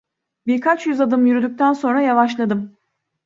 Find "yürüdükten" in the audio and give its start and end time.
1.25-1.73